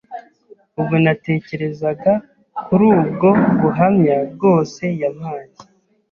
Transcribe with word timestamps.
Ubwo 0.79 0.95
natekerezaga 1.05 2.11
kuri 2.65 2.83
ubwo 2.97 3.29
buhamya 3.61 4.17
bwose 4.33 4.83
yampaye, 5.01 5.51